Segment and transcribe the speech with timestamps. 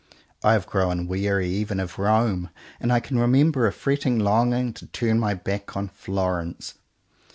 [0.43, 4.87] I have grown weary even of Rome and I can remember a fretting longing to
[4.87, 6.73] turn my back on Florence.